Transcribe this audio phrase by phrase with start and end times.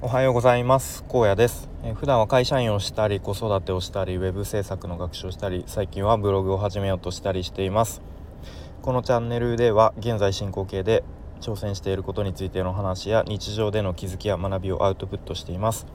[0.00, 1.04] おはようございます。
[1.08, 8.00] 高野です、え、普段は会社員をしたり子育てをしたりウェブ制作の学習をしたり最近はブログを始めようとしたりしています。
[8.82, 11.04] このチャンネルでは現在進行形で
[11.40, 15.86] 挑戦していることについての話や日常での気づきや学びをアウトプットしています。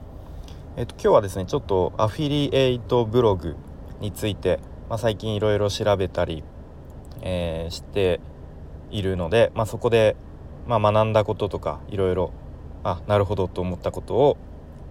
[0.76, 3.56] えっ、と今日はですねちょっとアフィリエイトブログ
[4.00, 4.60] について
[4.90, 6.44] まあ、最近いろいろ調べたり、
[7.22, 8.20] えー、して
[8.92, 10.16] いるので、まあ、そこで、
[10.68, 12.32] まあ、学んだこととかいろいろ
[12.84, 14.38] あなるほどと思ったことを、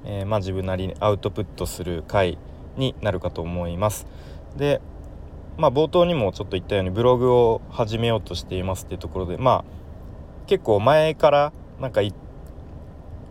[0.04, 2.38] えー、まあ、自分なりにアウトプットする回
[2.76, 4.06] になるかと思います。
[4.56, 4.80] で
[5.58, 9.64] まあ、冒頭にもちょっと言ったようにブログを始めようとしていますっていうところでまあ
[10.46, 12.00] 結構前からなんか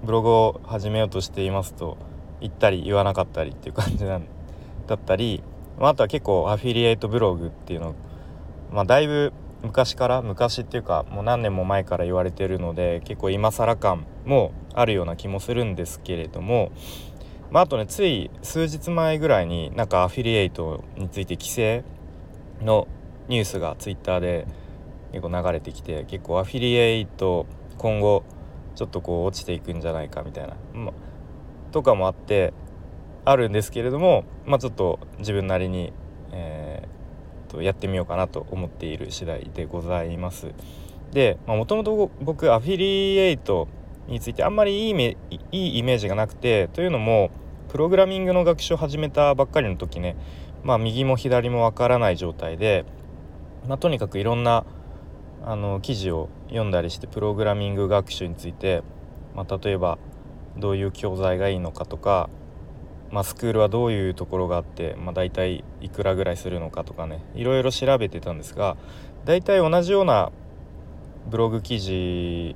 [0.04, 1.98] ブログを始めようとしていますと
[2.40, 4.26] 言ったり言わなかったりっていう感じなん
[4.88, 5.44] だったり、
[5.80, 7.96] まあ、とは結構アフィリエイトブログっていうの
[8.72, 9.34] まあ、だいぶ
[9.64, 16.72] 昔から昔っていうかもう何年も前から言われてるので結構今更感もあるような気もするんですけれども、
[17.52, 21.84] まあ、あとねつい数日前ぐらいになんかアフィリエイトについて規制
[22.62, 22.88] の
[23.28, 24.48] ニュースがツイッターで
[25.12, 27.46] 結構流れてきて結構アフィリエイト
[27.78, 28.24] 今後
[28.76, 30.92] ちょっとこう落ちていくんじゃないかみたいな、ま、
[31.72, 32.54] とかもあって
[33.26, 35.94] あるんですけれども、まあ、ちょっと自分なりに、
[36.32, 37.01] えー、
[37.52, 40.54] とやってみようかなと思っている次第でございます。
[41.12, 43.68] でもともと僕アフィリエイト
[44.08, 45.18] についてあんまりいいめ
[45.52, 47.32] いいイメージがなくてというのも
[47.68, 50.16] プログラミングの学習を始めたばっかりの時ね
[50.64, 52.86] まあ右も左もわからない状態で、
[53.68, 54.66] まあ、とにかくいろんな
[55.44, 58.84] あの記事を読んだりしてプログラミング学習について、
[59.36, 59.98] まあ、例えば
[60.58, 62.30] どういう教材がいいのかとか、
[63.12, 68.78] まあ、スクールはどういうところがあって、まあ、大体いくらぐらいするのかとかねいろいろ調べてたんですが
[69.26, 70.32] 大体同じような
[71.30, 72.56] ブログ記事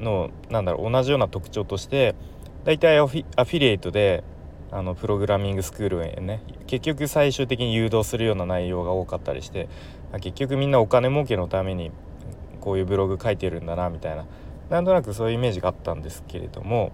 [0.00, 2.14] のなんだろう同じような特徴として
[2.64, 4.24] 大体アフィアフィリエイトで
[4.72, 9.68] あのプログラミングスクールへね結局最終的に誘導するような内容が多かったりして
[10.20, 11.90] 結局みんなお金儲けのために
[12.60, 14.26] こういうブログ書いてるんだなみたいな
[14.70, 16.92] なんとなくそういうイメージがあったんですけれども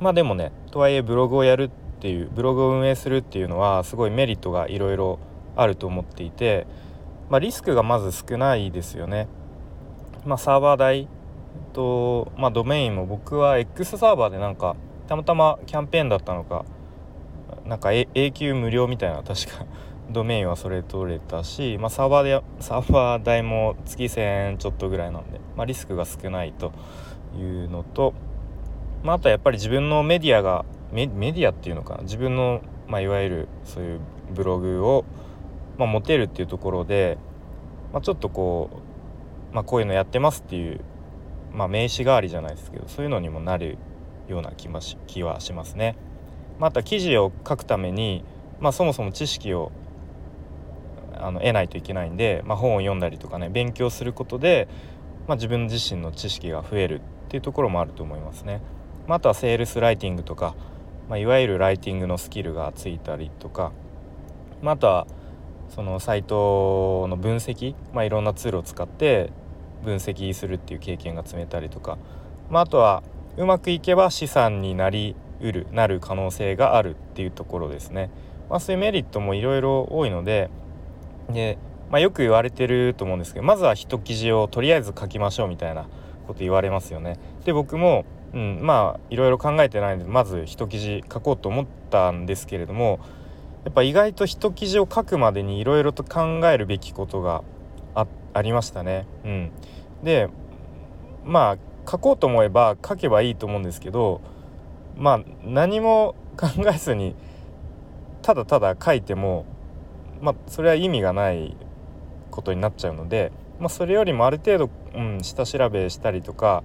[0.00, 5.18] まあでもねとはいえブログをやるってていうブログを運営するっていうのはすごいメリットがいろいろ
[5.56, 6.66] あると思っていて、
[7.30, 9.26] まあ、リスクがまず少ないですよね。
[10.26, 11.08] まあ、サーバー代
[11.72, 14.76] と、まあ、ドメインも僕は X サーバーでなんか
[15.08, 16.66] たまたまキャンペーンだったのか
[17.64, 19.64] なんか永久無料みたいな確か
[20.10, 26.72] ドメインはそれ取れたし、まあ、サーバーでサーバー代も月1000ちょっとぐらいなんで、まあ、リスクが少ないと
[27.34, 28.12] いうのと、
[29.02, 32.02] まあ、あとはやっぱり自分のメディアがメディアっていうのかな？
[32.04, 34.00] 自分の、まあ、いわゆるそういう
[34.34, 35.04] ブログを、
[35.76, 37.18] まあ、持てるっていうところで、
[37.92, 38.70] まあ、ちょっとこ
[39.52, 40.80] う、まあ、こういうのやってますっていう
[41.52, 43.78] まあ、名刺代わりじゃないですけどそういうのにもなる
[44.26, 45.96] ような気し気はしますね。
[46.58, 48.24] また記事を書くために、
[48.58, 49.70] まあ、そもそも知識を
[51.16, 54.66] あの得ないといけないんで、まあ、本を読んだりとかね勉強することで、
[55.28, 58.60] まあ、自分自身の知識が増えるっていうところもあると思いますね。
[59.06, 60.56] まあ、あとはセールスライティングとか、
[61.08, 63.72] まあ、いわゆるライティングのスキルがついたりとか、
[64.62, 65.06] まあ、あとは
[65.68, 69.30] そのサイトの分析、まあ、いろんなツールを使って
[69.84, 71.98] 分析するっていう経験が積めたりとか、
[72.50, 73.02] まあ、あとは
[73.36, 78.10] うまくいけば資産になりうるなる可能性があるっていうところですね。
[78.48, 80.50] まあ、そういうメリットもいろいろ多いので
[81.30, 81.58] で、
[81.90, 85.86] まあ、よく言われてると思うんですけどまずは一記事をとりあえず書きましょうみたいな
[86.26, 87.18] こと言われますよね。
[87.44, 92.98] で僕も、うん、まあいろいろ考えてないのでまず一記事書こうと思ったんですけれども
[93.64, 97.42] やっぱ意外と一記事を書くまでにいろいろと考えるべきことが
[97.94, 99.06] ありましたね。
[99.24, 99.50] うん、
[100.02, 100.28] で
[101.24, 104.20] まあ書こうと思えば書けばいいと思うんですけど
[104.96, 107.14] まあ何も考えずに
[108.22, 109.46] ただただ書いても
[110.20, 111.56] まあそれは意味がない
[112.32, 113.30] ことになっちゃうので、
[113.60, 116.64] まあ、それよりもある程度、うん、下調べしたりとか、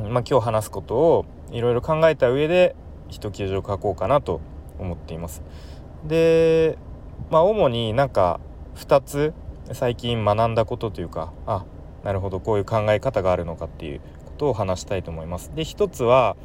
[0.00, 2.74] まあ、今日話すことをいろいろ考えた上で
[3.08, 4.40] 一記事を書こうかなと
[4.78, 5.42] 思っています。
[6.04, 6.78] で
[7.30, 8.40] まあ主になんか
[8.76, 9.34] 2つ
[9.72, 11.64] 最近学んだことというかあ
[12.04, 15.50] なるほどこういう考え方があるのかっていうことを話したいと思います。
[15.54, 16.36] で一つは、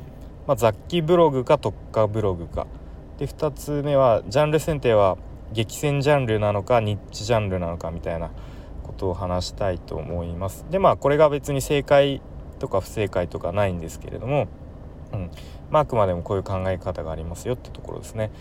[0.47, 2.67] まあ、雑記ブログか特化ブログか
[3.17, 5.17] で2つ目はジャンル選定は
[5.53, 8.31] 激戦ジャンルなのかニッチジャンルなのかみたいな
[8.81, 10.65] ことを話したいと思います。
[10.71, 12.21] でまあこれが別に正解
[12.63, 14.47] とか不正解とかないんですけれども、
[15.11, 15.31] うん
[15.69, 18.31] まあ、くまでもこういう考え方がありますよってところですね。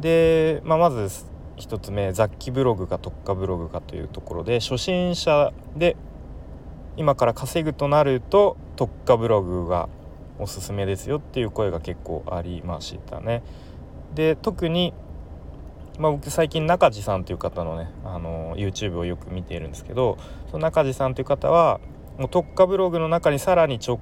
[0.00, 1.08] で、まあ、まず
[1.56, 5.96] 1つ目雑記ブログか特化ブログかというところで初心者で
[6.96, 9.88] 今から稼ぐとなると特化ブログが
[10.38, 13.42] おすすめですよっていう声が結構ありましたね。
[14.14, 14.94] で特に、
[15.98, 20.18] まあ、僕最近中地さんという方のねあの YouTube をよく見ているんですけど
[20.52, 21.80] その中地さんという方は
[22.18, 23.98] もう特化ブログの中にさらに超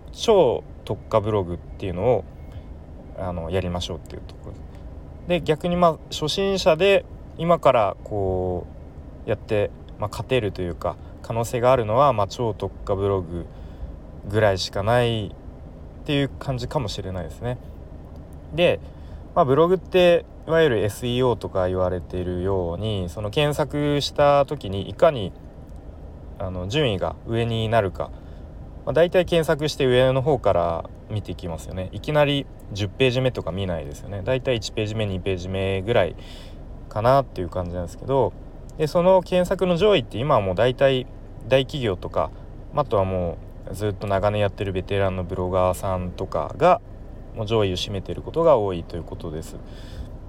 [0.85, 2.25] 特化ブログっていうのを
[3.19, 4.55] あのやりましょうっていうところ
[5.29, 7.05] で逆にまあ初心者で
[7.39, 8.67] 今からこ
[9.27, 13.47] うやって、まあ、勝てるというか可能性があるのは、まあ、超特化ブログ
[14.29, 17.59] ぐらいしかないっていう感じかもしれないですね。
[18.55, 18.81] で、
[19.35, 25.33] まあ、ブログっていわゆる SEO とか言われているようにその検索した時にいかに
[26.41, 28.11] あの順位が上になるか、
[28.87, 31.91] まあ、大体検索して上の方から見ていきますよね。
[31.93, 34.23] いきなり10ページ目とか見ないですよね。
[34.25, 36.17] 大体1ページ目2ページ目ぐらい
[36.89, 38.33] かなっていう感じなんですけど。
[38.79, 41.07] でその検索の上位って今はもう大体
[41.47, 42.31] 大企業とか
[42.75, 43.37] あとはも
[43.71, 46.81] うずっと長年やってるベテランのブロガーさんとかが
[47.37, 49.57] もう上位を占めてることが多いということです。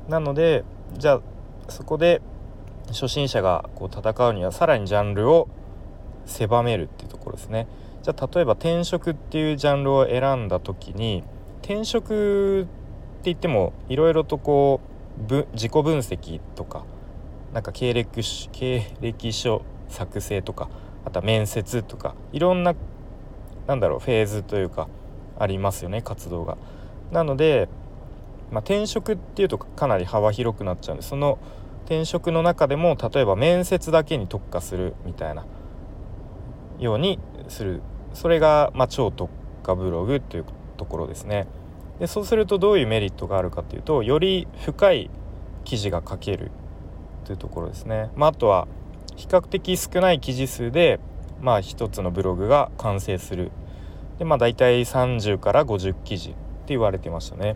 [0.09, 0.65] なので
[0.97, 1.21] じゃあ
[1.69, 2.21] そこで
[2.87, 5.47] 初心者がこう戦うにはさらにジャンルを
[6.25, 7.67] 狭めるっていうところですね。
[8.03, 11.23] じゃあ例えば転職っていうジャンルを選んだ時に
[11.61, 12.69] 転職って
[13.25, 14.81] 言ってもいろいろとこ
[15.29, 16.83] う自己分析とか
[17.53, 18.21] なんか経歴
[18.51, 20.69] 経歴書作成とか
[21.05, 22.73] あとは面接とかいろんな
[23.67, 24.87] なんだろうフェーズというか
[25.37, 26.57] ありますよね活動が。
[27.11, 27.67] なので、
[28.51, 31.39] まあ、転職っていうとかなり幅広くなっちゃうんでその
[31.85, 35.45] 転職の中でも例えば面接だけに特化するみたいな
[36.81, 37.81] ようにする
[38.13, 39.31] それが、まあ、超特
[39.63, 40.45] 化ブログという
[40.75, 41.47] ところですね。
[41.99, 45.09] でそうするとどういうメリットがあるかというとより深い
[45.63, 46.51] 記事が書ける
[47.25, 48.09] というところですね。
[48.15, 48.67] まあ、あとは
[49.15, 50.99] 比較的少ない記事数で、
[51.39, 53.51] まあ、一つのブログが完成する
[54.17, 56.37] で、まあ、大体30から50記事って
[56.67, 57.55] 言われてましたね。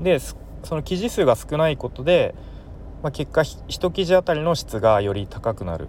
[0.00, 0.36] でそ
[0.74, 2.34] の記事数が少ないことで、
[3.02, 5.88] まあ、結果1記事あたりの質がより高くなる。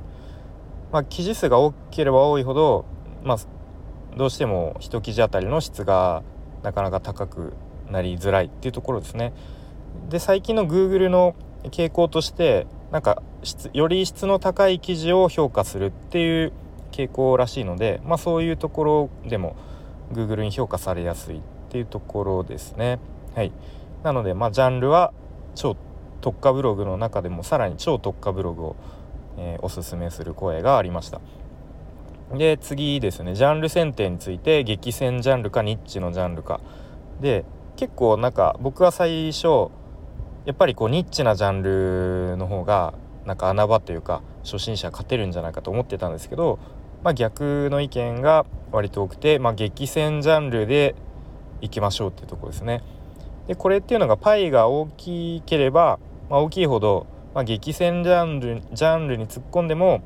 [0.94, 2.86] まあ、記事数が多ければ多いほど、
[3.24, 3.38] まあ、
[4.16, 6.22] どうしても1記事あたりの質が
[6.62, 7.54] なかなか高く
[7.90, 9.34] なりづらいっていうところですね。
[10.10, 16.54] で最近の Google の傾向としてなんか質より質の高い記事を評価するっていう
[16.92, 19.56] 傾向らしいので、まあ、そういうところでも
[20.12, 23.00] Google に評価されやすいっていうところですね。
[23.34, 23.52] はい、
[24.04, 25.12] なので、まあ、ジャンルは
[25.56, 25.76] 超
[26.22, 28.76] 特化ブログの中でもさらに超特化ブログを
[29.38, 31.22] えー、おすすめする声がありました。
[32.34, 33.36] で次ですね。
[33.36, 36.62] ジャンル選定について激戦ジャンルかニッチのジャンルか。
[37.22, 37.46] で
[37.76, 39.70] 結構なんか僕は最初
[40.46, 42.94] やっぱりこうニッチなジャンルの方が
[43.26, 46.60] なんか穴場というか初心者勝てるんじゃないかと思ってたんですけど、
[47.04, 50.96] まあ、逆の意見が割と多くて、まあ、激戦ジャンルで
[51.62, 52.84] いきましょうっていうとこですね。
[53.48, 60.02] でこれっていうのがパイが大きければ、まあ、大きいほどまあ、激戦ジャンルジャンルに突っ込んでも、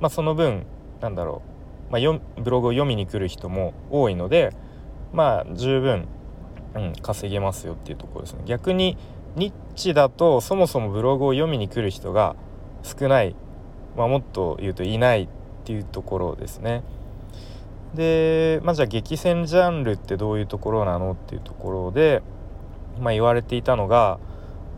[0.00, 0.66] まあ、その分
[1.00, 1.42] なんだろ
[1.88, 4.52] う、まあ、ブログを読みに来る人も多いので
[5.12, 6.08] まあ十分、
[6.74, 8.42] うん、稼げますよっていうところですね。
[8.46, 8.98] 逆に
[9.36, 12.36] ニッチだとそもそもブログを読みに来る人が
[12.82, 13.34] 少ない、
[13.96, 15.28] まあ、もっと言うといないっ
[15.64, 16.82] ていうところですね。
[17.94, 22.22] で、まあ、じゃあ激戦ジャンルってどういうところなのっていうところで、
[23.00, 24.18] まあ、言われていたのが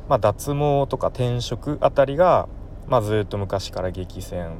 [0.08, 2.48] まあ、脱毛とか転職あたりが、
[2.86, 4.58] まあ、ずっと昔から激戦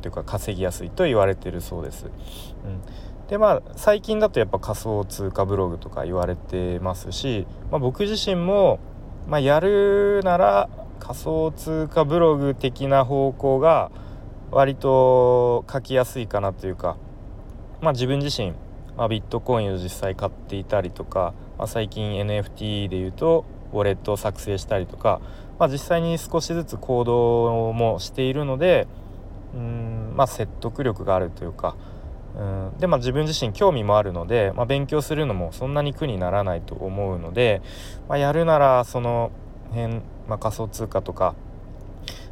[0.00, 2.06] というか稼ぎやすいと言われてるそうです。
[2.06, 8.78] うん、でまあ最近だとやっぱ仮想通貨ブログとか言われてますし、まあ、僕自身も、
[9.26, 10.68] まあ、やるなら
[11.00, 13.90] 仮想通貨ブログ的な方向が
[14.52, 16.96] 割と書きやすいかなというか、
[17.80, 18.52] まあ、自分自身、
[18.96, 25.20] まあ、ビットコインを実際買っていたりとか、まあ、最近 NFT で言うとウォレットを作成したりとか、
[25.58, 28.86] まあ、実際に少しずつ行動もしているので
[29.54, 31.76] うん、まあ、説得力があるというか
[32.36, 37.62] うんで、まあ、自分自身興味もあるので、まあ、勉強するのもそんなに苦にならないと思うので、
[38.08, 39.30] まあ、やるならその
[39.70, 39.94] 辺、
[40.28, 41.34] まあ、仮想通貨とか、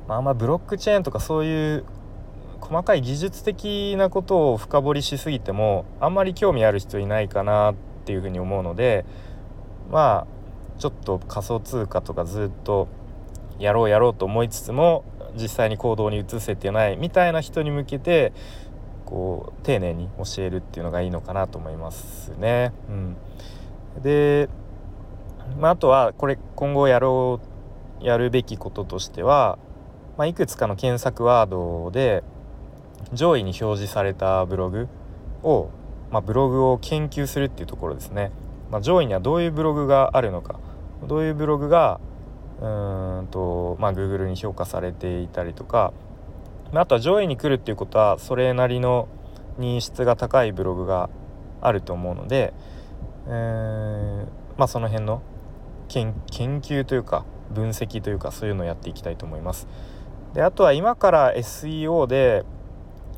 [0.07, 1.85] まあ、あんまブロックチェーンとかそういう
[2.61, 7.75] 細かい技術的なことを深掘りしすぎてもあんまり興味ある人いないかなっ
[8.05, 9.05] ていうふうに思うので
[9.91, 10.34] まあ
[10.79, 12.89] ちょっと仮想通貨とかずっと
[13.59, 15.05] やろうやろうと思いつつも
[15.37, 18.33] 実際に行動に移せてないみたいな人に向けて
[19.05, 22.73] こう丁寧に教えるっていうのがいいのかなと思いますね。
[22.89, 23.17] うん、
[24.03, 24.49] で、
[25.59, 27.41] まあ、あとはこれ今後やろ
[28.01, 29.59] うやるべきこととしては、
[30.17, 32.23] まあ、いくつかの検索ワードで
[33.13, 34.89] 上位に表示されたブログ
[35.43, 35.71] を、
[36.11, 38.31] まあ、ブログを研究するっていうところですね。
[38.75, 40.59] まあ、上位にはどういうブログがあるのか
[41.07, 42.01] どういうブログが
[42.61, 45.93] うんと、まあ、Google に評価されていたりとか
[46.73, 49.07] まあとは上位に来るっていうことはそれなりの
[49.61, 51.09] 認質が高いブログが
[51.61, 52.53] あると思うので、
[53.29, 54.27] えー、
[54.57, 55.23] まあ、その辺の
[55.87, 59.69] 研究というか分析というかそういうのをやっていきたいと思います。
[60.33, 62.45] であとは今から SEO で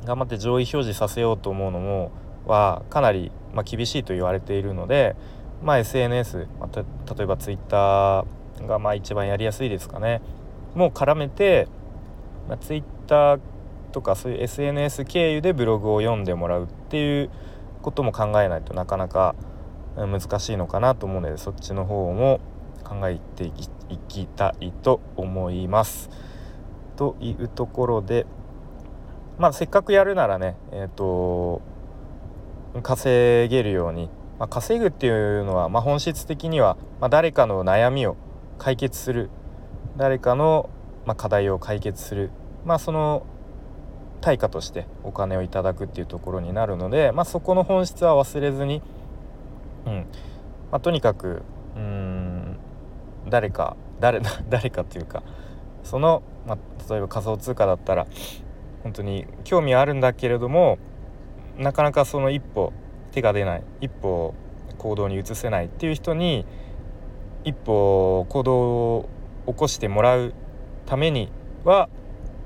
[0.04, 2.12] 頑張って上位表示させようと思うのも
[2.44, 5.16] はかなり、まあ、厳しいと言われているので、
[5.62, 8.24] まあ、SNS、まあ、例えば Twitter
[8.66, 10.20] がまあ一番やりやすいですかね
[10.74, 11.68] もう絡めて、
[12.48, 13.38] まあ、Twitter
[13.92, 17.30] とかそういう SNS 経由でブログを読んでもらうっていう
[17.82, 19.34] ことも考えないとなかなか
[19.96, 22.40] 難しいのかなと思うのでそっちの方も
[22.84, 23.52] 考えてい
[24.08, 26.10] きたいと思います。
[26.96, 28.26] というところで
[29.38, 31.62] まあせっかくやるならねえっ、ー、と
[32.82, 38.16] 稼げるように、まあ、稼ぐっていうのは、まあ、本質的には、まあ、誰かの悩みを
[38.58, 39.30] 解決する。
[39.96, 40.68] 誰かの、
[41.06, 42.30] ま課題を解決する、
[42.64, 43.24] まあ、その
[44.20, 48.82] 対価としてお金をいただくっていうところになるので、まあ、そこの本質は忘れずに、
[49.86, 50.06] うん。
[50.70, 51.42] まあ、とにかく
[51.76, 52.56] うん
[53.28, 55.22] 誰か誰 誰かというか
[55.84, 56.58] その、まあ、
[56.90, 58.06] 例えば仮想通貨だったら
[58.82, 60.78] 本当に興味あるんだけれども
[61.56, 62.72] なかなかその一歩
[63.16, 64.34] 手が出ない一歩
[64.76, 66.44] 行動に移せないっていう人に
[67.44, 68.52] 一歩行動
[68.96, 69.08] を
[69.46, 70.34] 起こしてもらう
[70.84, 71.30] ために
[71.64, 71.88] は、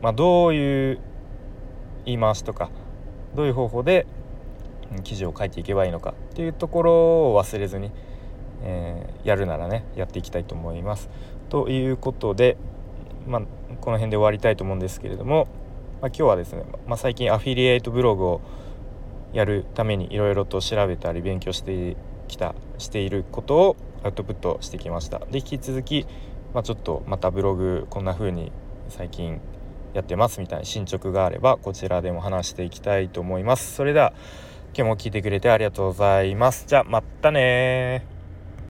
[0.01, 1.01] まあ、どういう
[2.05, 2.71] 言い回しとか
[3.35, 4.07] どういう方法で
[5.03, 6.93] 記事を書いていけばいいのかっていうところ
[7.33, 7.91] を忘れずに、
[8.63, 11.11] えー、やるならねやっていきたいと思います。
[11.49, 12.57] ということで、
[13.27, 13.43] まあ、
[13.81, 15.49] この辺で終わりたいと思うんですけれども、
[16.01, 18.41] まあ、今日はですね、ま、最近アフィリエイトブログを
[19.33, 21.97] やるためにいろいろと調べたり勉強して
[22.29, 25.19] きたしていることをアウトプットしてきました。
[25.31, 26.07] で引き続き、
[26.55, 28.53] まあ、ちょっとまたブログこんな風に
[28.89, 29.41] 最近
[29.95, 33.75] やってますみたいな進捗があればこちらでも話していきたいと思います。
[33.75, 34.13] それでは
[34.75, 36.65] 今日も聞いてくれてありがとうございます。
[36.67, 38.10] じゃあまたね